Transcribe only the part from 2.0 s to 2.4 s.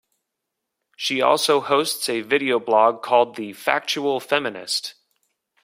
a